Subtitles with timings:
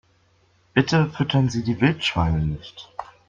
[0.73, 2.91] Bitte füttern Sie die Wildschweine nicht!